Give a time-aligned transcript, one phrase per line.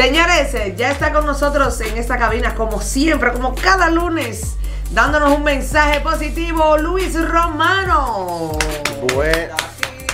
[0.00, 4.56] Señores, ya está con nosotros en esta cabina, como siempre, como cada lunes,
[4.92, 8.52] dándonos un mensaje positivo, Luis Romano.
[9.14, 9.54] Bueno,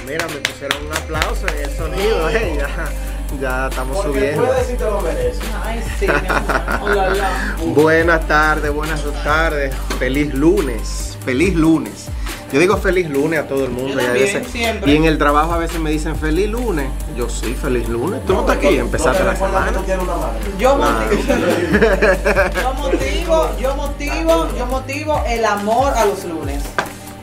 [0.05, 4.47] mira, me pusieron un aplauso en el sonido, eh, ya, ya estamos subiendo.
[4.47, 5.45] Puedes decir te lo mereces.
[5.65, 6.81] Ay, sí, mi amor.
[6.83, 7.57] Hola, hola.
[7.67, 12.07] Buenas tardes, buenas tardes, feliz lunes, feliz lunes.
[12.53, 13.95] Yo digo feliz lunes a todo el mundo.
[13.95, 14.93] Yo y, a también, veces- siempre.
[14.93, 16.89] y en el trabajo a veces me dicen feliz lunes.
[17.17, 18.25] Yo sí, feliz lunes.
[18.25, 19.73] Tú no estás aquí, empezaste la semana.
[20.59, 20.95] Yo motivo,
[22.61, 26.63] yo motivo, yo motivo, yo motivo el amor a los lunes.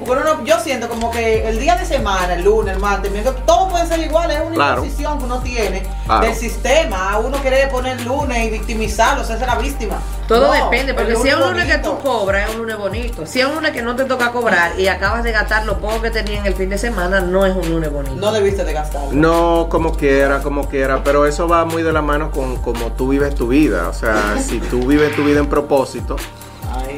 [0.05, 3.11] Porque uno, yo siento como que el día de semana, el lunes, el martes, el
[3.13, 4.83] miércoles, todo puede ser igual, es una Claro.
[4.83, 6.25] imposición que uno tiene Claro.
[6.25, 7.17] del sistema.
[7.19, 9.95] Uno quiere poner lunes y victimizarlo, o sea, ser la víctima.
[10.27, 13.25] Todo No, depende, porque si es un lunes que tú cobras, es un lunes bonito.
[13.25, 16.01] Si es un lunes que no te toca cobrar y acabas de gastar lo poco
[16.01, 18.15] que tenías en el fin de semana, no es un lunes bonito.
[18.15, 19.11] No debiste de gastarlo.
[19.11, 23.09] No, como quiera, como quiera, pero eso va muy de la mano con cómo tú
[23.09, 23.89] vives tu vida.
[23.89, 26.15] O sea, si tú vives tu vida en propósito,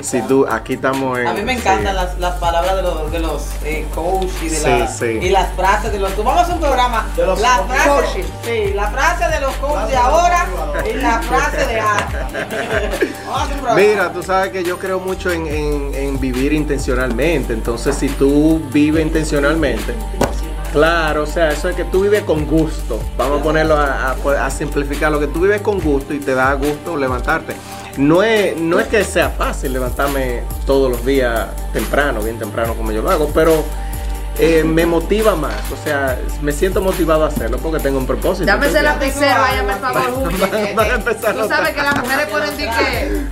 [0.01, 1.27] Si tú, aquí estamos en...
[1.27, 2.01] A mí me encantan sí.
[2.01, 5.05] las, las palabras de los, de los eh, coach y de Sí, la- sí.
[5.21, 7.07] y las frases de los Vamos a un programa.
[7.15, 8.25] De los la coaches.
[8.43, 10.47] sí, la frase de los coaches de ahora
[10.89, 12.19] y la frase de antes.
[13.25, 13.75] Vamos a hacer un programa.
[13.81, 17.53] Mira, tú sabes que yo creo mucho en, en- en vivir intencionalmente.
[17.53, 19.93] Entonces, si tú vives intencionalmente,
[20.71, 22.99] claro, o sea, eso es que tú vives con gusto.
[23.17, 26.33] Vamos a ponerlo a, a- a simplificar lo que tú vives con gusto y te
[26.35, 27.55] da gusto levantarte.
[27.97, 32.91] No es, no es que sea fácil levantarme todos los días temprano, bien temprano como
[32.91, 33.63] yo lo hago, pero
[34.37, 35.55] eh, me motiva más.
[35.71, 38.45] O sea, me siento motivado a hacerlo porque tengo un propósito.
[38.45, 39.15] Dame ese ¿entiendes?
[39.15, 40.37] lapicero, váyame por favor, Julio.
[40.51, 42.65] Van- van a empezar a Tú sabes que las mujeres ponen que,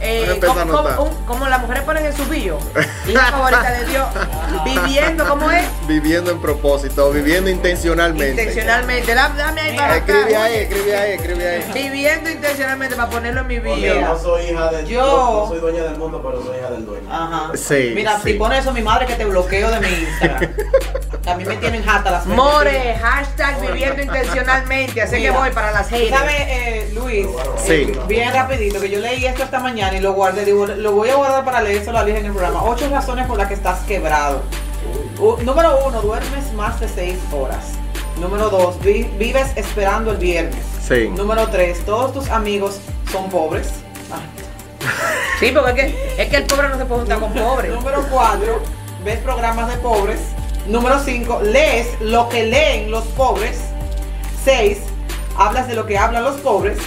[0.01, 0.95] eh, como, notar.
[0.95, 2.57] como- un- como las mujeres ponen en su bio,
[3.07, 4.07] hija favorita de Dios,
[4.65, 5.65] viviendo, ¿cómo es?
[5.87, 8.41] Viviendo en propósito, viviendo intencionalmente.
[8.41, 9.13] Intencionalmente.
[9.15, 10.13] Da- Dame ahí para acá.
[10.13, 11.71] Escribe ahí, escribe ahí, escribe ahí.
[11.73, 14.01] Viviendo intencionalmente para ponerlo en mi Porque bio.
[14.01, 16.85] no soy hija del Yo- no, no soy dueña del mundo, pero soy hija del
[16.85, 17.09] dueño.
[17.11, 17.51] Ajá.
[17.55, 18.31] Sí, Mira, sí.
[18.31, 20.53] si pones eso, mi madre que te bloqueo de mi Instagram.
[21.33, 25.01] A mí me tienen jata las More, hashtag viviendo intencionalmente.
[25.01, 26.09] Así que voy para las haters.
[26.17, 27.25] ¿Sabes, eh, Luis?
[27.65, 27.73] Sí.
[27.73, 30.45] Eh, bien rapidito, que yo leí esto esta mañana y lo guardé.
[30.45, 32.63] Digo, lo voy a guardar para leérselo a Luis en el programa.
[32.63, 34.43] Ocho razones por las que estás quebrado.
[35.19, 37.65] U- número uno, duermes más de seis horas.
[38.19, 40.63] Número dos, vi- vives esperando el viernes.
[40.87, 41.09] Sí.
[41.15, 42.79] Número tres, todos tus amigos
[43.11, 43.69] son pobres.
[44.11, 44.19] Ah.
[45.39, 47.69] Sí, porque es que, es que el pobre no se puede juntar con pobre.
[47.69, 48.61] Número cuatro,
[49.03, 50.19] ves programas de pobres.
[50.67, 53.59] Número cinco, lees lo que leen los pobres.
[54.43, 54.79] Seis,
[55.37, 56.77] hablas de lo que hablan los pobres.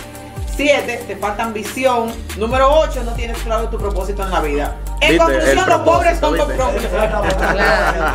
[0.57, 2.11] Siete, te falta ambición.
[2.39, 4.77] Número ocho, no tienes claro tu propósito en la vida.
[5.01, 6.83] En Viste, conclusión, el los pobres son los pobres.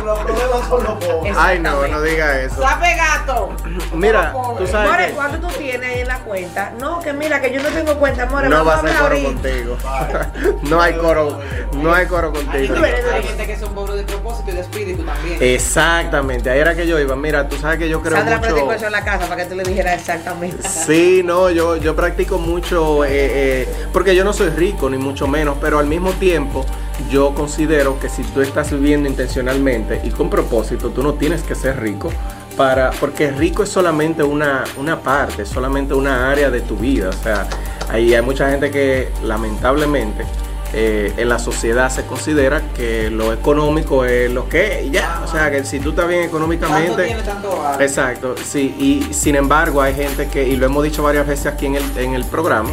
[0.04, 1.36] Los problemas son los pobres.
[1.38, 2.60] Ay, no, no diga eso.
[2.60, 3.50] Sabe gato.
[3.94, 6.72] Mira, tú sabes More, que ¿cuánto tú tienes ahí en la cuenta?
[6.80, 8.48] No, que mira, que yo no tengo cuenta, More.
[8.48, 9.76] no va a hablar coro contigo.
[10.68, 11.40] No hay coro,
[11.74, 12.74] no hay coro contigo.
[12.74, 15.38] gente, que, hay gente que son pobres de propósito y de espíritu también.
[15.40, 17.14] Exactamente, ahí era que yo iba.
[17.14, 18.48] Mira, tú sabes que yo creo Sandra mucho.
[18.48, 20.66] practicó eso en la casa para que tú le dijeras exactamente.
[20.68, 25.26] Sí, no, yo, yo practico mucho, eh, eh, porque yo no soy rico, ni mucho
[25.26, 26.64] menos, pero al mismo tiempo
[27.10, 31.54] yo considero que si tú estás viviendo intencionalmente y con propósito, tú no tienes que
[31.54, 32.10] ser rico,
[32.56, 37.08] para, porque rico es solamente una, una parte, solamente una área de tu vida.
[37.08, 37.48] O sea,
[37.88, 40.24] ahí hay mucha gente que lamentablemente
[40.74, 45.22] eh, en la sociedad se considera que lo económico es lo que ya.
[45.24, 47.04] O sea, que si tú estás bien económicamente...
[47.04, 47.84] tiene, tanto vale.
[47.84, 51.66] Exacto, sí, y sin embargo hay gente que, y lo hemos dicho varias veces aquí
[51.66, 52.70] en el, en el programa,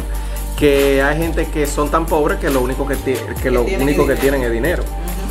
[0.60, 2.96] que hay gente que son tan pobres que lo único que,
[3.42, 4.20] que, lo tienen único es que dinero.
[4.20, 4.82] tienen es dinero.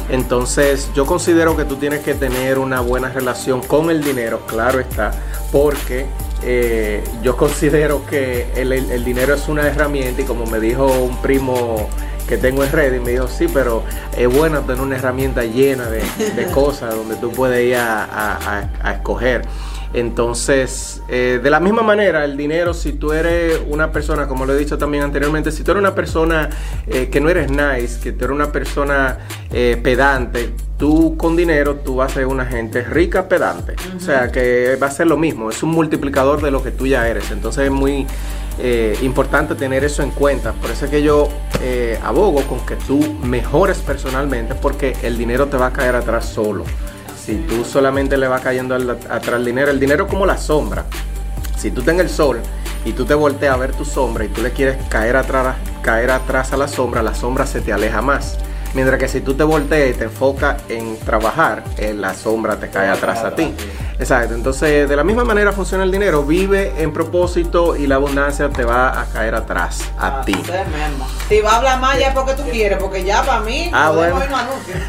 [0.09, 4.79] Entonces yo considero que tú tienes que tener una buena relación con el dinero, claro
[4.79, 5.11] está,
[5.51, 6.07] porque
[6.41, 10.87] eh, yo considero que el, el- el dinero es una herramienta y como me dijo
[10.87, 11.87] un primo
[12.27, 13.83] que tengo en red y me dijo, sí, pero
[14.17, 16.01] es bueno tener una herramienta llena de,
[16.35, 19.43] de cosas donde tú puedes ir a, a- a- a escoger.
[19.93, 24.53] Entonces, eh, de la misma manera, el dinero, si tú eres una persona, como lo
[24.53, 26.49] he dicho también anteriormente, si tú eres una persona
[26.85, 29.17] eh, que no eres nice, que tú eres una persona
[29.51, 33.75] eh, pedante, tú con dinero tú vas a ser una gente rica pedante.
[33.97, 36.85] O sea, que va a ser lo mismo, es un multiplicador de lo que tú
[36.85, 37.31] ya eres.
[37.31, 38.05] Entonces es muy
[39.01, 40.51] importante tener eso en cuenta.
[40.51, 41.29] Por eso es que yo
[42.03, 46.65] abogo con que tú mejores personalmente porque el dinero te va a caer atrás solo.
[47.29, 50.85] Si tú solamente le vas cayendo atrás el dinero, el dinero es como la sombra.
[51.55, 52.39] Si tú en el sol
[52.85, 56.09] y tú te volteas a ver tu sombra y tú le quieres caer atrás, caer
[56.09, 58.39] atrás a la sombra, la sombra se te aleja más.
[58.73, 62.69] Mientras que si tú te volteas y te enfocas en trabajar, eh, la sombra te
[62.69, 63.53] cae atrás a ti.
[63.97, 64.33] Exacto.
[64.35, 66.23] Entonces, de la misma manera funciona el dinero.
[66.23, 70.35] Vive en propósito y la abundancia te va a caer atrás a ti.
[71.27, 73.91] Si va a hablar más ya es porque tú quieres, porque ya para mí, Ah,
[73.93, 74.25] podemos bueno.
[74.25, 74.87] irnos a anuncios.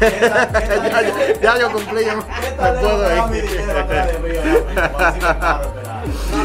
[0.91, 2.05] ya, yo- ya yo cumplí.
[2.05, 3.23] yo me puedo ir.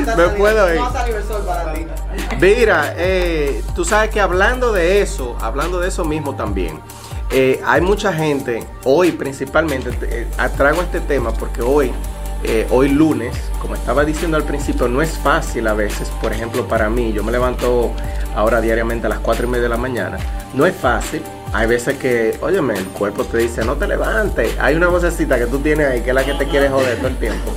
[0.06, 0.80] No Me puedo ir.
[0.80, 0.90] No.
[2.40, 6.80] Mira, eh, tú sabes que hablando de eso, hablando de eso mismo también,
[7.38, 11.92] eh, hay mucha gente, hoy principalmente, te- eh, traigo este tema porque hoy,
[12.44, 16.66] eh, hoy lunes, como estaba diciendo al principio, no es fácil a veces, por ejemplo,
[16.66, 17.92] para mí, yo me levanto
[18.34, 20.16] ahora diariamente a las 4 y media de la mañana,
[20.54, 21.22] no es fácil.
[21.52, 24.56] Hay veces que, óyeme, el cuerpo te dice, no te levantes.
[24.58, 27.08] Hay una vocecita que tú tienes ahí que es la que te quiere joder todo
[27.08, 27.50] el tiempo.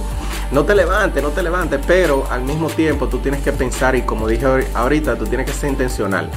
[0.52, 4.02] No te levantes, no te levantes, pero al mismo tiempo tú tienes que pensar y
[4.04, 6.30] como dije ahor- ahorita, tú tienes que ser intencional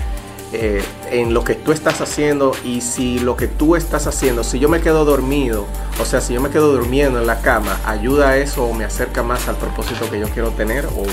[0.52, 4.58] eh, en lo que tú estás haciendo y si lo que tú estás haciendo, si
[4.58, 5.66] yo me quedo dormido,
[6.00, 8.84] o sea, si yo me quedo durmiendo en la cama, ayuda a eso o me
[8.84, 11.04] acerca más al propósito que yo quiero tener o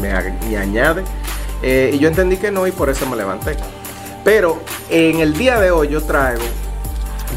[0.00, 0.12] me,
[0.56, 1.02] añade.
[1.62, 3.56] Eh, y yo entendí que no y por eso me levanté.
[4.24, 4.60] Pero
[4.90, 6.42] en el día de hoy yo traigo,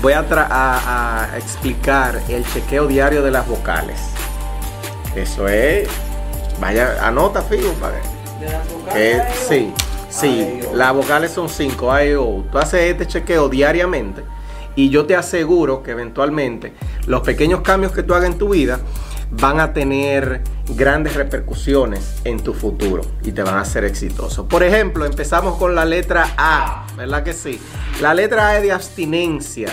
[0.01, 3.99] voy a, tra- a- a explicar el chequeo diario de las vocales.
[5.15, 5.87] Eso es,
[6.59, 9.73] vaya, anota, fijo, para De eh, ay, sí,
[10.11, 12.45] sí, las vocales son 5 A, E, O.
[12.51, 14.23] Tú haces este chequeo diariamente
[14.75, 16.73] y yo te aseguro que eventualmente
[17.07, 18.79] los pequeños cambios que tú hagas en tu vida
[19.31, 20.41] van a tener
[20.75, 24.47] grandes repercusiones en tu futuro y te van a hacer exitoso.
[24.47, 27.59] Por ejemplo, empezamos con la letra A, ¿verdad que sí?
[28.01, 29.69] La letra A es de abstinencia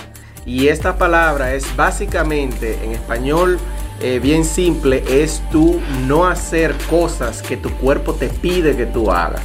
[0.47, 3.59] y esta palabra es básicamente en español
[4.01, 9.11] eh, bien simple, es tú no hacer cosas que tu cuerpo te pide que tú
[9.11, 9.43] hagas.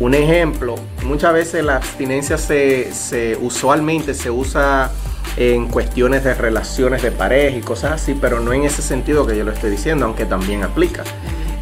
[0.00, 4.90] Un ejemplo, muchas veces la abstinencia se, se- usualmente se usa
[5.36, 9.36] en cuestiones de relaciones de pareja y cosas así, pero no en ese sentido que
[9.36, 11.02] yo lo estoy diciendo, aunque también aplica.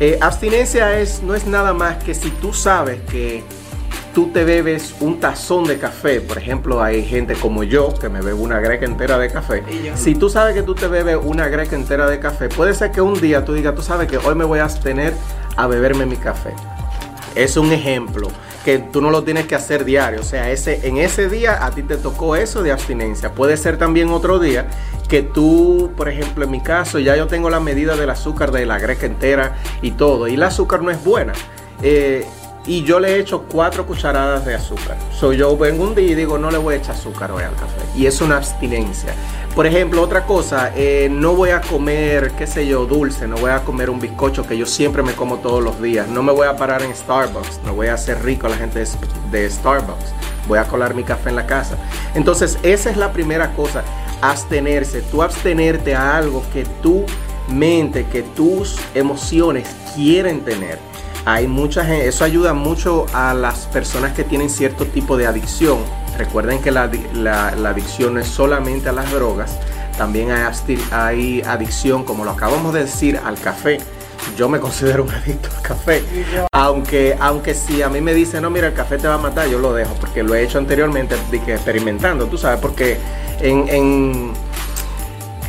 [0.01, 3.43] Eh, abstinencia es, no es nada más que si tú sabes que
[4.15, 8.21] tú te bebes un tazón de café, por ejemplo, hay gente como yo que me
[8.21, 9.63] bebo una greca entera de café.
[9.97, 13.01] Si tú sabes que tú te bebes una greca entera de café, puede ser que
[13.01, 15.15] un día tú digas, tú sabes que hoy me voy a abstener
[15.57, 16.51] a beberme mi café.
[17.37, 18.29] Es un ejemplo
[18.65, 20.21] que tú no lo tienes que hacer diario.
[20.21, 23.33] O sea, ese, en ese día a ti te tocó eso de abstinencia.
[23.33, 24.67] Puede ser también otro día
[25.09, 28.67] que tú, por ejemplo, en mi caso, ya yo tengo la medida del azúcar de
[28.67, 30.27] la greca entera y todo.
[30.27, 31.33] Y el azúcar no es buena.
[31.83, 32.27] Eh,
[32.67, 34.97] y yo le echo cuatro cucharadas de azúcar.
[35.13, 37.55] So yo vengo un día y digo, no le voy a echar azúcar hoy al
[37.55, 37.81] café.
[37.95, 39.15] Y es una abstinencia.
[39.55, 43.51] Por ejemplo, otra cosa, eh, no voy a comer, qué sé yo, dulce, no voy
[43.51, 46.09] a comer un bizcocho que yo siempre me como todos los días.
[46.09, 48.85] No me voy a parar en Starbucks, no voy a hacer rico a la gente
[49.31, 50.13] de, Starbucks.
[50.47, 51.77] Voy a colar mi café en la casa.
[52.15, 53.83] Entonces, esa es la primera cosa,
[54.21, 55.01] abstenerse.
[55.03, 57.07] Tú abstenerte a algo que tu
[57.49, 60.79] mente, que tus emociones quieren tener.
[61.27, 65.79] Hay mucha gente, eso ayuda mucho a las personas que tienen cierto tipo de adicción.
[66.17, 69.59] Recuerden que la, la- adicción no es solamente a las drogas,
[69.99, 70.47] también hay,
[70.93, 73.79] hay adicción, como lo acabamos de decir, al café.
[74.37, 76.03] Yo me considero un adicto al café.
[76.53, 79.49] Aunque, aunque si a mí me dicen, no, mira, el café te va a matar,
[79.49, 81.17] yo lo dejo, porque lo he hecho anteriormente,
[81.49, 82.99] experimentando, tú sabes, porque
[83.41, 84.33] en,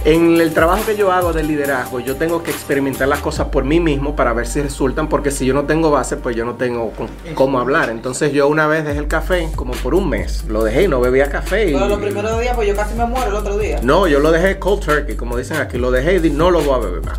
[0.06, 3.64] en el trabajo que yo hago de liderazgo, yo tengo que experimentar las cosas por
[3.66, 6.56] mí mismo para ver si resultan, porque si yo no tengo base, pues yo no
[6.56, 7.90] tengo con- cómo hablar.
[7.90, 11.02] Entonces yo una vez dejé el café, como por un mes, lo dejé y no
[11.02, 11.70] bebía café.
[11.70, 13.80] y- Pero los primeros días, pues yo casi me muero el otro día.
[13.84, 16.76] no, yo lo dejé cold turkey, como dicen aquí, lo dejé y no lo voy
[16.76, 17.18] a beber más.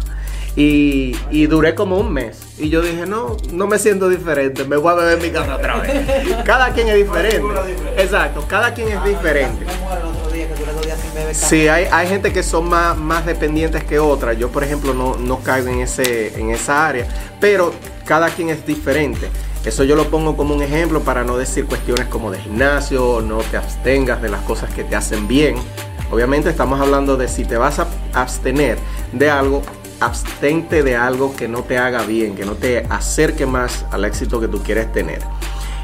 [0.56, 2.40] Y, y duré como un mes.
[2.58, 5.76] Y yo dije, no, no me siento diferente, me voy a beber mi café otra
[5.80, 6.06] vez.
[6.44, 7.42] Cada quien es diferente.
[7.96, 9.66] Exacto, cada quien es Ah, diferente.
[11.32, 14.38] Sí, hay, hay gente que son más, más dependientes que otras.
[14.38, 17.06] Yo, por ejemplo, no, no caigo en, ese, en esa área.
[17.40, 17.72] Pero
[18.04, 19.28] cada quien es diferente.
[19.64, 23.38] Eso yo lo pongo como un ejemplo para no decir cuestiones como de gimnasio, no
[23.38, 25.56] te abstengas de las cosas que te hacen bien.
[26.10, 28.78] Obviamente estamos hablando de si te vas a abstener
[29.12, 29.62] de algo,
[30.00, 34.40] abstente de algo que no te haga bien, que no te acerque más al éxito
[34.40, 35.20] que tú quieres tener.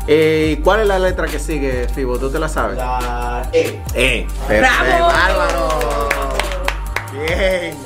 [0.07, 2.19] Eh, ¿Cuál es la letra que sigue, Fibo?
[2.19, 2.77] ¿Tú te la sabes?
[2.77, 3.83] La E.
[3.95, 5.07] Eh, perfecto, ¡Bravo!
[5.07, 6.09] bárbaro.
[7.13, 7.77] Bien.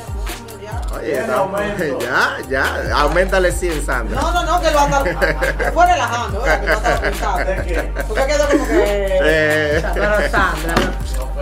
[0.97, 1.99] Oye, Bien, estamos- aumento.
[2.01, 4.21] ya, ya, aumentale 100, Sandra.
[4.21, 5.05] No, no, no, que lo anda.
[5.73, 6.61] fue relajando, ¿verdad?
[6.61, 7.39] Que lo anda pensando.
[7.45, 7.93] ¿De qué?
[8.09, 9.19] Porque quedó como que.
[9.23, 10.75] Eh, Pero Sandra,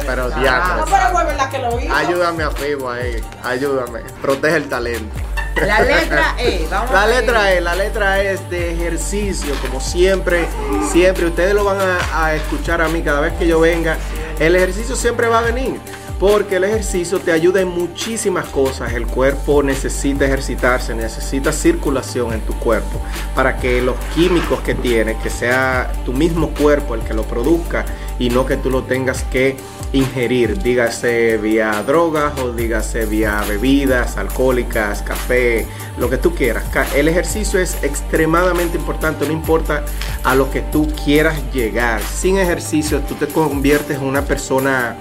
[0.07, 1.95] pero No, diablo, pero fue verdad que lo hizo.
[1.95, 5.17] ayúdame a Fibo ahí, ayúdame, protege el talento.
[5.57, 6.67] La letra E.
[6.71, 10.47] Vamos La a letra E, la letra E es de ejercicio, como siempre,
[10.93, 13.97] siempre, ustedes lo van a, a escuchar a mí cada vez que yo venga,
[14.39, 15.81] el ejercicio siempre va a venir,
[16.19, 22.41] porque el ejercicio te ayuda en muchísimas cosas, el cuerpo necesita ejercitarse, necesita circulación en
[22.41, 23.01] tu cuerpo,
[23.35, 27.85] para que los químicos que tienes, que sea tu mismo cuerpo el que lo produzca
[28.19, 29.57] y no que tú lo tengas que
[29.93, 35.67] ingerir, dígase vía drogas o dígase vía bebidas alcohólicas, café,
[35.99, 36.65] lo que tú quieras.
[36.95, 39.85] El ejercicio es extremadamente importante, no importa
[40.25, 42.01] a lo que tú quieras llegar.
[42.03, 44.97] Sin ejercicio tú te conviertes en una persona,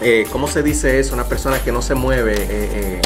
[0.00, 1.14] eh, ¿cómo se dice eso?
[1.14, 2.34] Una persona que no se mueve.
[2.36, 3.02] eh, eh,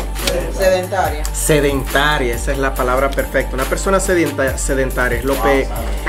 [0.57, 1.25] Sedentaria.
[1.25, 3.55] sedentaria, esa es la palabra perfecta.
[3.55, 5.67] Una persona sedenta- sedentaria es lo que...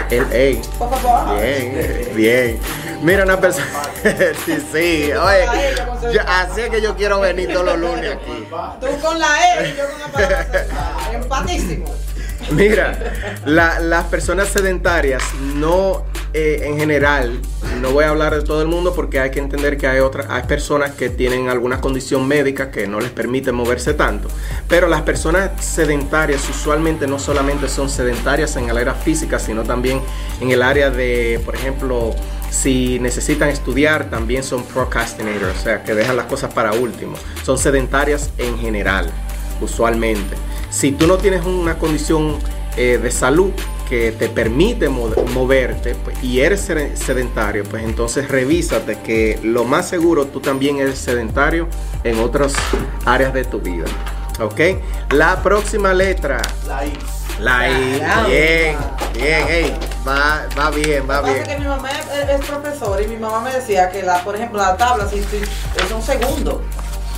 [0.09, 1.39] El, ey, Por favor.
[1.39, 2.59] Bien, bien.
[3.01, 3.65] Mira una persona.
[4.45, 5.11] sí, sí.
[5.13, 5.75] Oye,
[6.13, 8.47] yo- así es que yo quiero venir todos los lunes aquí.
[8.81, 10.65] Tú con la E y yo con la palabra.
[11.13, 11.85] Empatísimo.
[12.51, 12.97] Mira,
[13.45, 15.21] la- las personas sedentarias
[15.55, 17.39] no, eh, en general,
[17.81, 20.27] no voy a hablar de todo el mundo porque hay que entender que hay otras,
[20.29, 24.29] hay personas que tienen alguna condición médica que no les permite moverse tanto.
[24.67, 30.01] Pero las personas sedentarias usualmente no solamente son sedentarias en el área física, sino también
[30.39, 32.13] en el área de, por ejemplo,
[32.51, 37.15] si necesitan estudiar, también son procrastinators, o sea, que dejan las cosas para último.
[37.43, 39.09] Son sedentarias en general,
[39.61, 40.35] usualmente.
[40.69, 42.37] Si tú no tienes una condición
[42.77, 43.51] eh, de salud
[43.89, 49.63] que te permite mo- moverte pues, y eres sed- sedentario, pues entonces revísate que lo
[49.65, 51.67] más seguro tú también eres sedentario
[52.03, 52.53] en otras
[53.05, 53.85] áreas de tu vida.
[54.39, 54.59] ¿Ok?
[55.11, 56.93] La próxima letra, La I.
[57.41, 58.01] la I.
[58.27, 58.77] Bien,
[59.13, 59.73] bien, ey,
[60.07, 61.59] va, va bien, va Lo que pasa es que bien.
[61.63, 64.77] mi mamá es, es profesora y mi mamá me decía que, la, por ejemplo, la
[64.77, 66.61] tabla si, si- es un segundo.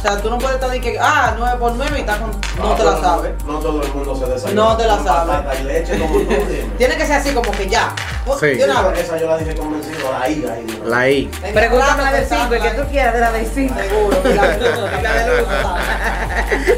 [0.01, 2.31] O sea, tú no puedes estar de que, ah, 9 por 9 y estás con,
[2.57, 3.33] no te la sabes.
[3.45, 4.63] No todo el mundo se desayuna.
[4.63, 5.63] No te la sabe.
[5.63, 6.27] Leche como tú.
[6.79, 7.93] Tiene que ser así como que ya.
[8.39, 8.47] Sí.
[8.47, 10.65] De una Esa, yo la dije convencido, la I, ahí.
[10.79, 10.85] ¿no?
[10.89, 11.25] La I.
[11.53, 13.75] Pregúntame la de 5, el que tú quieras de la de 5.
[13.79, 14.17] Seguro.
[14.25, 16.77] Y la la de luz, ¿sabes?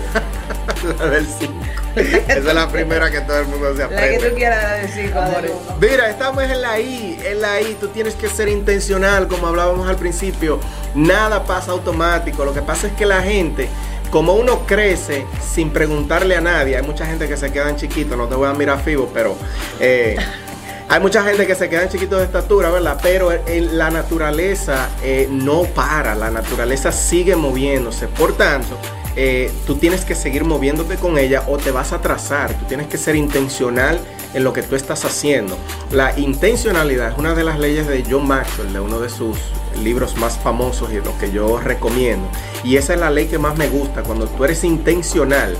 [0.99, 1.53] La del 5.
[2.27, 4.29] Esa es la primera que todo el mundo se La que aprende.
[4.29, 5.51] tú quieras de la de 5, La de amores.
[5.51, 5.59] luz.
[5.79, 9.87] Mira, estamos en la I, en la I, tú tienes que ser intencional, como hablábamos
[9.87, 10.59] al principio.
[10.95, 12.45] Nada pasa automático.
[12.45, 13.67] Lo que pasa es que la gente,
[14.11, 18.27] como uno crece sin preguntarle a nadie, hay mucha gente que se quedan chiquitos, no
[18.27, 19.35] te voy a mirar fibo, pero
[19.79, 20.15] eh,
[20.89, 22.99] hay mucha gente que se quedan chiquitos de estatura, ¿verdad?
[23.01, 28.07] Pero en la naturaleza eh, no para, la naturaleza sigue moviéndose.
[28.07, 28.77] Por tanto,
[29.15, 32.53] eh, tú tienes que seguir moviéndote con ella o te vas a atrasar.
[32.57, 33.99] Tú tienes que ser intencional
[34.33, 35.57] en lo que tú estás haciendo.
[35.91, 39.37] La intencionalidad es una de las leyes de John Maxwell, de uno de sus
[39.83, 42.27] libros más famosos y lo que yo recomiendo.
[42.63, 44.03] Y esa es la ley que más me gusta.
[44.03, 45.55] Cuando tú eres intencional,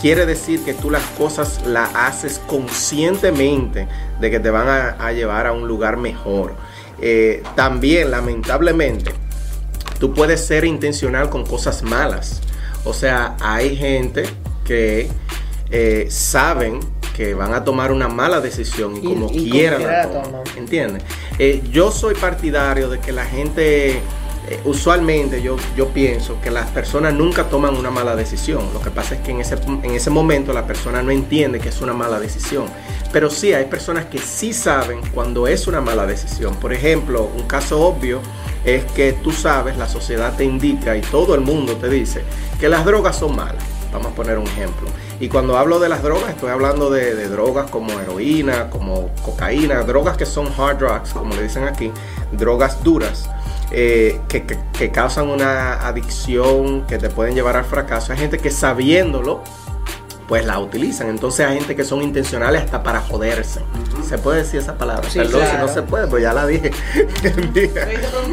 [0.00, 3.88] quiere decir que tú las cosas las haces conscientemente
[4.20, 6.54] de que te van a, a llevar a un lugar mejor.
[7.00, 9.12] Eh, también, lamentablemente,
[9.98, 12.42] tú puedes ser intencional con cosas malas.
[12.88, 14.22] O sea, hay gente
[14.64, 15.08] que
[15.70, 16.80] eh, saben
[17.14, 20.22] que van a tomar una mala decisión y, Y- como y como quieran quiera la
[20.22, 20.42] toman.
[20.56, 21.02] ¿Entiendes?
[21.38, 24.00] Eh, yo soy partidario de que la gente,
[24.50, 28.64] eh, usualmente yo, yo pienso que las personas nunca toman una mala decisión.
[28.72, 31.68] Lo que pasa es que en ese, en ese momento la persona no entiende que
[31.68, 32.64] es una mala decisión.
[33.12, 36.56] Pero sí hay personas que sí saben cuando es una mala decisión.
[36.56, 38.20] Por ejemplo, un caso obvio
[38.64, 42.22] es que tú sabes, la sociedad te indica y todo el mundo te dice
[42.58, 43.62] que las drogas son malas.
[43.92, 44.88] Vamos a poner un ejemplo.
[45.20, 49.82] Y cuando hablo de las drogas, estoy hablando de, de drogas como heroína, como cocaína,
[49.82, 51.90] drogas que son hard drugs, como le dicen aquí,
[52.32, 53.28] drogas duras,
[53.70, 58.12] eh, que, que- que causan una adicción, que te pueden llevar al fracaso.
[58.12, 59.42] Hay gente que sabiéndolo,
[60.26, 61.08] pues la utilizan.
[61.08, 63.60] Entonces hay gente que son intencionales hasta para joderse.
[64.06, 65.08] ¿Se puede decir esa palabra?
[65.08, 66.70] Sí, Perdón si no se puede, pues ya la dije.
[67.22, 67.70] Yo hice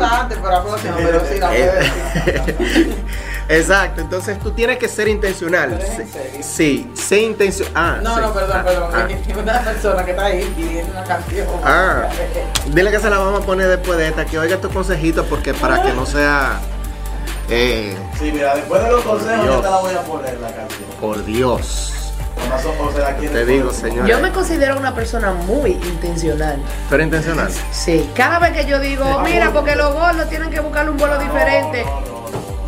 [0.03, 1.73] antes, pero la próxima, pero sí la puedo
[2.55, 2.95] decir.
[3.47, 5.69] Exacto, entonces tú tienes que ser intencional.
[5.77, 6.39] ¿Pero es en serio?
[6.41, 7.73] Sí, sé intencional.
[7.75, 8.21] Ah, No, sí.
[8.21, 8.89] no, perdón, Ah, perdón.
[8.93, 9.07] ah.
[9.07, 11.47] que Una persona que está ahí pidiendo una canción.
[11.63, 12.03] Ah,
[12.67, 15.53] dile que se la vamos a poner después de esta, que oiga estos consejitos porque
[15.53, 16.59] para que no sea
[17.47, 20.89] Eh, Sí, mira, después de los consejos yo te la voy a poner la canción.
[20.99, 21.91] por Dios.
[22.79, 24.07] O- Te digo, señor.
[24.07, 26.57] Yo me considero una persona muy intencional.
[26.89, 27.49] ¿Pero intencional?
[27.71, 31.17] Sí, cada vez que yo digo, mira, porque los gordos tienen que buscarle un vuelo
[31.19, 31.85] diferente,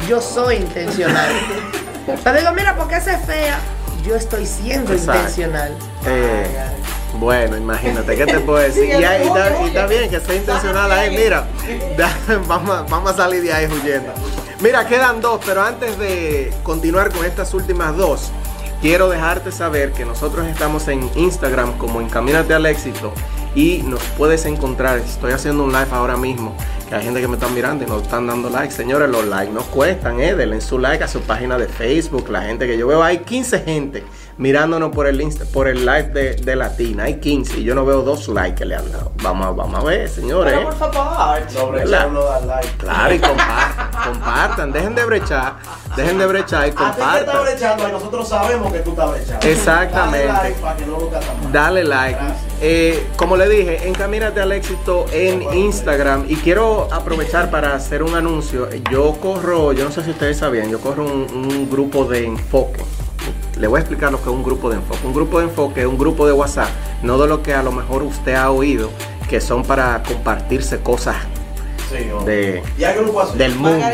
[0.07, 1.29] yo soy intencional.
[2.23, 3.59] Pero digo, mira, porque esa es fea,
[4.05, 5.19] yo estoy siendo Exacto.
[5.21, 5.71] intencional.
[6.05, 6.47] Eh,
[7.19, 8.85] bueno, imagínate, ¿qué te puedo decir?
[8.99, 11.47] Y, ahí está, y está bien que sea intencional ahí, mira,
[11.97, 12.15] da-
[12.47, 14.13] vamos, a- vamos a salir de ahí huyendo.
[14.61, 18.31] Mira, quedan dos, pero antes de continuar con estas últimas dos,
[18.81, 23.13] quiero dejarte saber que nosotros estamos en Instagram como Encamínate al Éxito
[23.53, 24.97] y nos puedes encontrar.
[24.99, 26.55] Estoy haciendo un live ahora mismo,
[26.87, 28.71] que hay gente que me está mirando y nos están dando like.
[28.71, 30.35] Señores, los likes no cuestan, eh.
[30.35, 32.29] Denle su like a su página de Facebook.
[32.29, 34.03] La gente que yo veo, hay 15 gente
[34.37, 37.03] mirándonos por el Insta, por el live de, de Latina.
[37.03, 39.11] Hay 15 y yo no veo dos likes que le han dado.
[39.23, 40.53] Vamos, a- vamos a ver, señores.
[40.53, 41.73] Pero por favor.
[41.73, 42.01] ¿Verdad?
[42.01, 42.67] eso no da like.
[42.77, 45.53] Claro, y compartan, compartan, dejen de brechar,
[45.95, 47.43] dejen de brechar y A ti que está compartan.
[47.43, 49.47] brechando y nosotros sabemos que tú estás brechando.
[49.47, 50.27] Exactamente.
[50.27, 51.11] Dale like para que no tan
[51.43, 51.51] mal.
[51.51, 52.19] Dale like.
[52.19, 52.43] Gracias.
[52.61, 56.25] Eh, como le dije, encamínate al éxito en Instagram.
[56.27, 58.67] Y quiero aprovechar para hacer un anuncio.
[58.91, 62.83] Yo corro, yo no sé si ustedes sabían, yo corro un, un grupo de enfoque.
[63.59, 65.05] Le voy a explicar lo que es un grupo de enfoque.
[65.05, 66.69] Un grupo de enfoque es un grupo de WhatsApp,
[67.01, 68.89] no de lo que a lo mejor usted ha oído,
[69.29, 71.15] que son para compartirse cosas
[71.89, 72.61] Sí, de,
[73.37, 73.85] del mundo.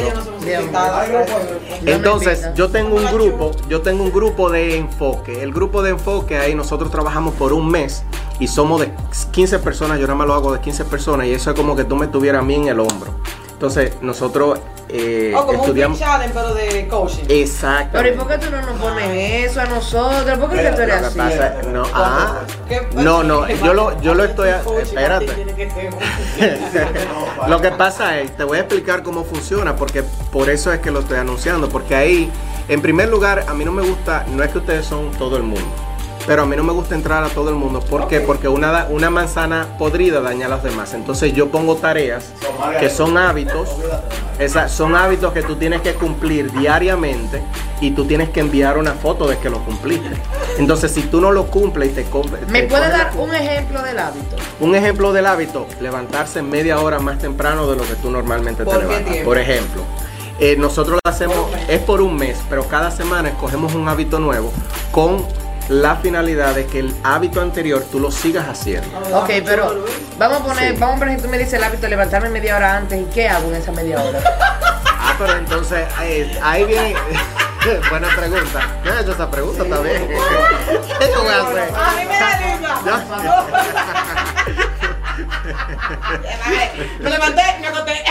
[1.85, 5.43] Entonces, yo tengo un grupo, yo tengo un grupo de enfoque.
[5.43, 8.03] El grupo de enfoque ahí nosotros trabajamos por un mes
[8.39, 8.91] y somos de
[9.31, 11.83] 15 personas, yo nada más lo hago de 15 personas y eso es como que
[11.83, 13.13] tú me tuvieras a mí en el hombro.
[13.53, 17.23] Entonces, nosotros eh, O como estudiamos un challenge, pero de coaching.
[17.29, 17.89] Exacto.
[17.93, 20.37] Pero ¿y por qué tú no nos pones eso a nosotros?
[20.37, 21.13] ¿Por qué que tú eres Lo así?
[21.15, 24.49] que pasa- no, ah, ¿Qué- no, no, qué yo lo, yo lo estoy,
[24.81, 25.25] espérate.
[25.27, 25.89] tiene que ser-
[27.47, 30.91] Lo que pasa es, te voy a explicar cómo funciona, porque por eso es que
[30.91, 32.31] lo estoy anunciando, porque ahí,
[32.67, 35.43] en primer lugar, a mí no me gusta, no es que ustedes son todo el
[35.43, 35.65] mundo,
[36.25, 38.19] pero a mí no me gusta entrar a todo el mundo, ¿por qué?
[38.21, 42.31] Porque una, una manzana podrida daña a las demás, entonces yo pongo tareas
[42.79, 43.69] que son hábitos,
[44.39, 47.41] esa- son hábitos que tú tienes que cumplir diariamente
[47.81, 50.09] y tú tienes que enviar una foto de que lo cumpliste.
[50.57, 52.47] Entonces, si tú no lo cumples y te compres...
[52.47, 54.35] ¿Me puedes dar un ejemplo del hábito?
[54.61, 58.65] Un ejemplo del hábito, levantarse media hora más temprano de lo que tú normalmente te
[58.65, 59.11] ¿Por qué levantas.
[59.11, 59.29] tiempo?
[59.29, 59.81] Por ejemplo,
[60.39, 64.51] eh, nosotros lo hacemos, es por un mes, pero cada semana escogemos un hábito nuevo
[64.91, 65.25] con
[65.69, 68.87] la finalidad de que el hábito anterior tú lo sigas haciendo.
[69.17, 69.85] Ok, pero
[70.17, 70.79] vamos a poner, Sí.
[70.79, 73.29] vamos a poner, tú me dices el hábito de levantarme media hora antes y ¿qué
[73.29, 74.19] hago en esa media hora?
[74.99, 76.95] Ah, pero entonces eh, ahí viene...
[77.89, 78.59] Buena pregunta.
[78.83, 80.05] No he hecho esa pregunta también.
[80.05, 81.73] ¿Qué yo voy a hacer?
[81.73, 82.33] A mí me da.
[86.99, 88.03] Me levanté, me acosté.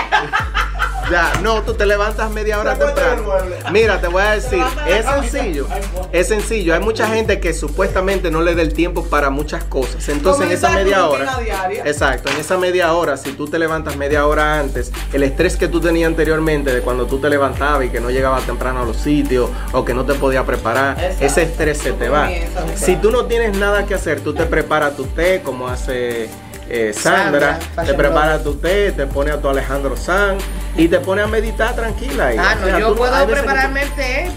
[1.13, 3.25] Ya, no, tú te levantas media hora temprano.
[3.71, 5.67] Mira, te voy a decir, es sencillo,
[6.11, 6.73] es sencillo.
[6.73, 10.09] Hay mucha gente que supuestamente no le da el tiempo para muchas cosas.
[10.09, 11.37] Entonces en esa media hora,
[11.85, 15.69] exacto, en esa media hora, si tú te levantas media hora antes, el estrés que
[15.69, 18.97] tú tenías anteriormente de cuando tú te levantabas y que no llegabas temprano a los
[18.97, 21.27] sitios o que no te podías preparar, Exacto.
[21.27, 22.31] ese estrés se te va.
[22.75, 26.31] Si tú no tienes nada que hacer, tú te preparas tu té como hace
[26.75, 30.39] eh, Sandra, Sandra, te preparas tu té, te pone a tu Alejandro San
[30.75, 32.29] y te pone a meditar tranquila.
[32.29, 32.37] ahí.
[32.39, 34.33] Ah, O no, sea, yo tú- puedo prepararme el té, es-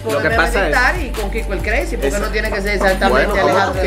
[0.54, 3.82] meditar y con Kiko el Crazy, porque no tiene que ser exactamente Bueno, Alejandro.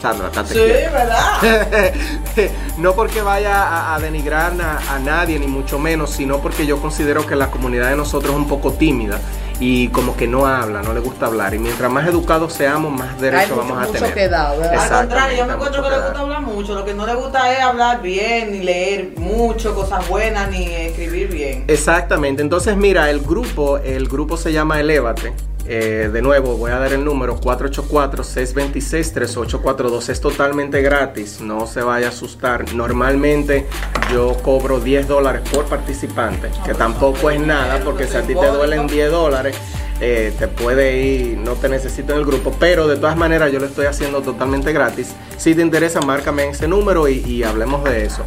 [0.00, 0.58] Sandra, Sí.
[0.58, 1.92] ¿verdad?
[2.78, 6.78] no porque vaya a, a denigrar a, a nadie, ni mucho menos, sino porque yo
[6.80, 9.20] considero que la comunidad de nosotros es un poco tímida
[9.58, 11.54] y como que no habla, no le gusta hablar.
[11.54, 14.14] Y mientras más educados seamos, más Hay derecho mucho, vamos a mucho tener.
[14.14, 14.68] quedado, ¿verdad?
[14.68, 16.74] Al Exactamente, contrario, yo me encuentro mucho que le que gusta hablar mucho.
[16.74, 21.28] Lo que no le gusta es hablar bien, ni leer mucho, cosas buenas, ni escribir
[21.28, 21.64] bien.
[21.68, 22.42] Exactamente.
[22.42, 25.32] Entonces, mira, el grupo, el grupo se llama Elévate.
[25.68, 30.10] Eh, de nuevo, voy a dar el número 484-626-3842.
[30.10, 32.72] Es totalmente gratis, no se vaya a asustar.
[32.74, 33.66] Normalmente
[34.12, 38.46] yo cobro 10 dólares por participante, que tampoco es nada, porque si a ti te
[38.46, 39.56] duelen 10 dólares,
[40.00, 43.58] eh, te puede ir, no te necesito en el grupo, pero de todas maneras yo
[43.58, 45.14] lo estoy haciendo totalmente gratis.
[45.38, 48.22] Si te interesa, márcame ese número y, hablemos de eso.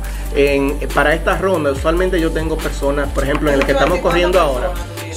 [0.93, 4.71] Para esta ronda, usualmente yo tengo personas, por ejemplo, en el que estamos corriendo ahora,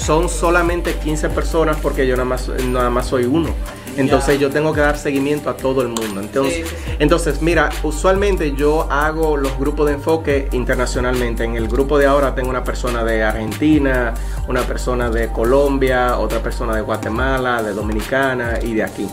[0.04, 3.50] son solamente 15 personas porque yo nada más, nada más soy uno.
[3.96, 6.20] Entonces yo tengo que dar seguimiento a todo el mundo.
[6.22, 6.96] Entonces, Sí, sí, sí.
[6.98, 11.44] entonces, mira, usualmente yo hago los grupos de enfoque internacionalmente.
[11.44, 14.14] En el grupo de ahora tengo una persona de Argentina,
[14.48, 19.06] una persona de Colombia, otra persona de Guatemala, de Dominicana y de aquí.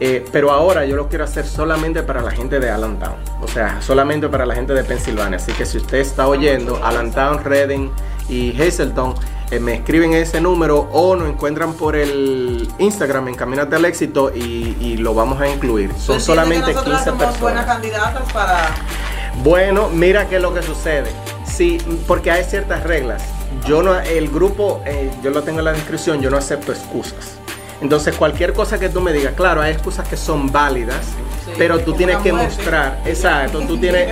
[0.00, 3.16] Eh, pero ahora yo lo quiero hacer solamente para la gente de Allentown.
[3.42, 5.36] O sea, solamente para la gente de Pensilvania.
[5.36, 7.90] Así que si usted está oyendo Allentown, Reading
[8.28, 9.14] y Hazleton,
[9.50, 14.32] eh, me escriben ese número o nos encuentran por el Instagram en Caminate al Éxito
[14.34, 15.90] y, y lo vamos a incluir.
[15.90, 17.66] ¿Tú Son entiendes solamente que nosotras 15 somos buenas personas.
[17.66, 18.70] candidatas para...
[19.42, 21.10] Bueno, mira qué es lo que sucede.
[21.44, 23.22] Sí, porque hay ciertas reglas.
[23.66, 27.38] Yo no, el grupo, eh, yo lo tengo en la descripción, yo no acepto excusas.
[27.80, 31.04] Entonces, cualquier cosa que tú me digas, claro, hay excusas que son válidas,
[31.58, 32.54] pero tú tienes que muerte.
[32.56, 34.08] mostrar, exacto, tú tienes,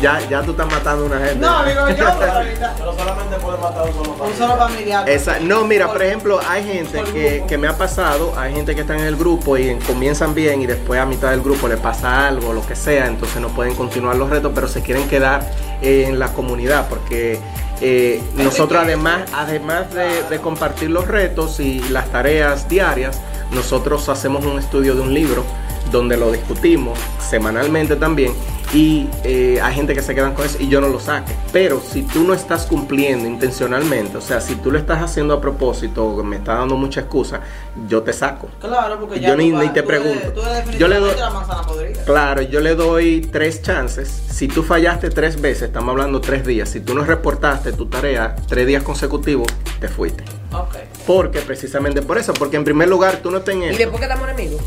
[0.00, 1.36] ya, ya tú estás matando a una gente.
[1.36, 2.74] No, digo yo, pero ahorita...
[2.78, 4.38] Pero solamente puede matar un solo Un familiar.
[4.38, 5.08] solo familiar.
[5.08, 8.74] Esa- no, mira, por Por- ejemplo, hay gente que, que me ha pasado, hay gente
[8.74, 11.76] que está en el grupo y comienzan bien y después a mitad del grupo le
[11.76, 15.48] pasa algo, lo que sea, entonces no pueden continuar los retos, pero se quieren quedar
[15.82, 17.40] en la comunidad porque
[17.80, 23.20] eh, nosotros además, además de, de compartir los retos y las tareas diarias,
[23.52, 25.44] nosotros hacemos un estudio de un libro
[25.90, 28.32] donde lo discutimos semanalmente también
[28.74, 31.32] y eh, hay gente que se quedan con eso y yo no lo saque.
[31.52, 35.40] Pero si tú no estás cumpliendo intencionalmente, o sea, si tú lo estás haciendo a
[35.40, 37.40] propósito o me estás dando mucha excusa,
[37.88, 38.48] yo te saco.
[38.60, 40.32] Claro, porque ya Yo ni- vas- ni te tú eres- pregunto.
[40.32, 42.04] tú eres Yo le doy- definitivamente la manzana podrida.
[42.04, 44.08] Claro, yo le doy tres chances.
[44.08, 46.68] Si tú fallaste tres veces, estamos hablando tres días.
[46.68, 49.46] Si tú no reportaste tu tarea tres días consecutivos,
[49.80, 50.24] te fuiste.
[50.52, 50.76] Ok.
[51.06, 54.28] Porque precisamente por eso, porque en primer lugar tú no estás en Y después quedamos
[54.28, 54.60] enemigos.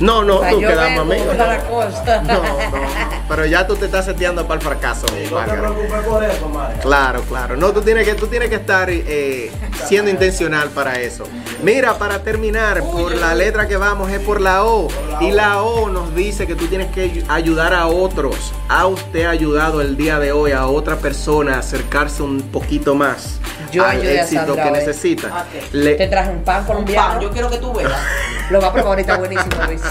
[0.00, 2.22] No, no, tú la cosa.
[2.22, 3.22] No, no, no.
[3.28, 5.06] Pero ya tú te estás seteando para el fracaso.
[5.08, 6.78] Y no te preocupes por eso, María.
[6.80, 7.56] Claro, claro.
[7.56, 9.50] No, tú tienes que, tú tienes que estar eh,
[9.86, 11.24] siendo intencional para eso.
[11.62, 14.88] Mira, para terminar, por la letra que vamos es por la O.
[15.20, 18.52] Y la O nos dice que tú tienes que ayudar a otros.
[18.68, 23.41] ¿Ha usted ayudado el día de hoy a otra persona a acercarse un poquito más
[23.70, 24.78] Yo al ayudé a éxito Sandra que hoy.
[24.78, 25.26] necesita?
[25.40, 25.62] ¿A qué?
[25.72, 27.08] Le- Te traje un pan Un colombiano.
[27.12, 27.92] pan, yo quiero que tú veas.
[28.50, 29.82] Lo va a probar ahorita buenísimo, Luis.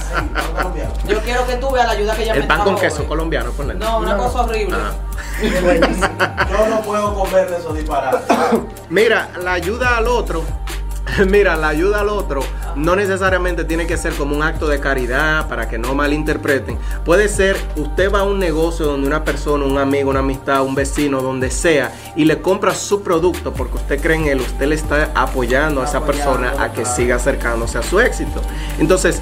[1.08, 3.08] Yo quiero que tú veas la ayuda que ella el me pan con queso hoy.
[3.08, 3.74] colombiano, ponle.
[3.76, 4.24] No, una No.
[4.24, 4.76] cosa horrible.
[4.80, 4.92] Ah.
[5.64, 6.08] Buenísimo.
[6.52, 8.22] Yo no puedo comer de esos disparates.
[8.90, 10.44] Mira, la ayuda al otro,
[11.30, 12.42] mira, la ayuda al otro
[12.76, 16.78] no necesariamente tiene que ser como un acto de caridad para que no malinterpreten.
[17.04, 20.76] Puede ser, usted va a un negocio donde una persona, un amigo, una amistad, un
[20.76, 24.76] vecino, donde sea, y le compra su producto porque usted cree en él, usted le
[24.76, 28.42] está apoyando a esa persona a que siga acercándose a su éxito.
[28.80, 29.22] Entonces,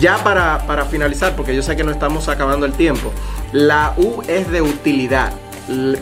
[0.00, 3.12] ya para, para finalizar, porque yo sé que no estamos acabando el tiempo,
[3.52, 5.32] la U es de utilidad.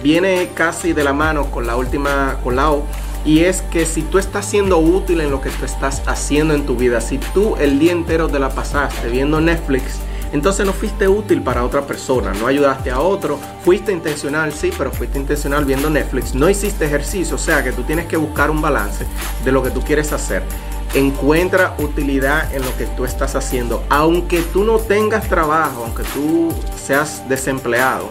[0.03, 2.85] Viene casi de la mano con la última, con la O.
[3.27, 6.65] Y es que si tú estás siendo útil en lo que tú estás haciendo en
[6.65, 9.99] tu vida, si tú el día entero te la pasaste viendo Netflix,
[10.33, 14.93] entonces no fuiste útil para otra persona, no ayudaste a otro, fuiste intencional, sí, pero
[14.93, 18.62] fuiste intencional viendo Netflix, no hiciste ejercicio, o sea que tú tienes que buscar un
[18.62, 19.05] balance
[19.45, 20.45] de lo que tú quieres hacer.
[20.95, 26.53] Encuentra utilidad en lo que tú estás haciendo, aunque tú no tengas trabajo, aunque tú
[26.81, 28.09] seas desempleado.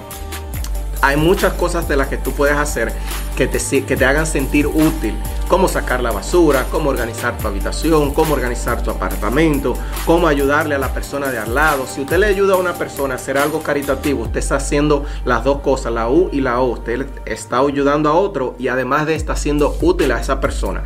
[1.01, 2.93] Hay muchas cosas de las que tú puedes hacer
[3.35, 5.15] que te, que te hagan sentir útil.
[5.47, 10.79] Cómo sacar la basura, cómo organizar tu habitación, cómo organizar tu apartamento, cómo ayudarle a
[10.79, 11.85] la persona de al lado.
[11.85, 15.43] Si usted le ayuda a una persona a hacer algo caritativo, usted está haciendo las
[15.43, 16.71] dos cosas, la U y la O.
[16.71, 20.83] Usted está ayudando a otro y además de está siendo útil a esa persona.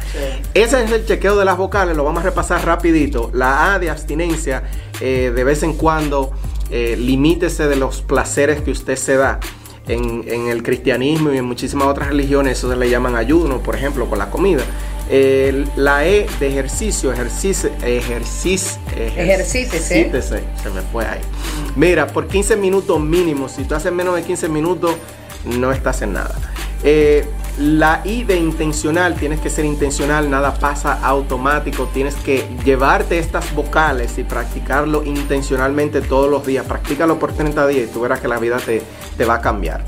[0.54, 3.30] Ese es el chequeo de las vocales, lo vamos a repasar rapidito.
[3.34, 4.64] La A de abstinencia,
[5.00, 6.32] eh, de vez en cuando,
[6.70, 9.40] eh, limítese de los placeres que usted se da.
[9.90, 13.76] En, en el cristianismo y en muchísimas otras religiones eso se le llaman ayuno, por
[13.76, 14.62] ejemplo, con la comida.
[15.10, 20.02] El- la E de ejercicio, ejercicio, ejercicio, Ejercítese.
[20.02, 21.20] ejercítese, se me fue ahí.
[21.76, 24.92] Mira, por 15 minutos mínimo, si tú haces menos de 15 minutos,
[25.46, 26.36] no estás en nada.
[26.84, 27.26] Eh,
[27.60, 33.54] La I de intencional, tienes que ser intencional, nada pasa automático, tienes que llevarte estas
[33.54, 36.66] vocales y practicarlo intencionalmente todos los días.
[36.66, 38.82] Practícalo por 30 días y tú verás que la vida te,
[39.18, 39.84] te va a cambiar.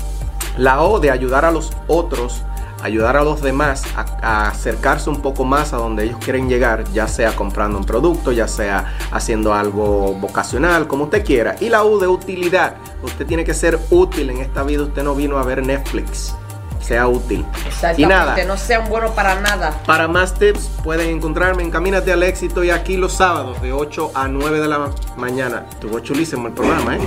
[0.58, 2.42] La O de ayudar a los otros,
[2.82, 6.84] ayudar a los demás a, a acercarse un poco más a donde ellos quieren llegar,
[6.92, 11.56] ya sea comprando un producto, ya sea haciendo algo vocacional, como usted quiera.
[11.58, 15.14] Y la U de utilidad, usted tiene que ser útil en esta vida, usted no
[15.14, 16.34] vino a ver Netflix,
[16.82, 17.46] sea útil.
[17.66, 19.72] Exactamente, Y nada, no sean buenos para nada.
[19.86, 24.12] para más tips pueden encontrarme en Camínate al Éxito y aquí los sábados de 8
[24.14, 25.66] a 9 de la mañana.
[25.80, 27.00] Tuvo chulísimo el programa, ¿eh?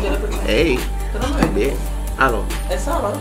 [0.47, 0.79] ¡Ey!
[1.53, 1.73] Bien.
[2.17, 2.43] Ah, no.
[2.73, 3.13] Es sábado.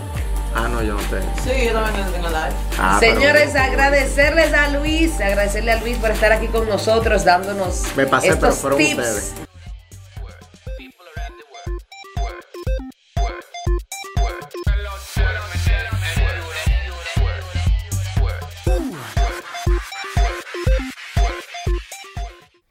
[0.56, 1.20] Ah, no, yo no sé.
[1.42, 2.52] Sí, yo también tengo live.
[2.78, 7.82] Ah, pero- Señores, agradecerles a Luis, agradecerle a Luis por estar aquí con nosotros, dándonos
[7.96, 9.32] Me pasé, pero estos fueron tips ustedes.